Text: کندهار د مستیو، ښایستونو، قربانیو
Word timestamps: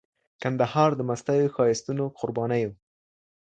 کندهار 0.41 0.89
د 0.95 1.01
مستیو، 1.09 1.53
ښایستونو، 1.55 2.05
قربانیو 2.19 2.71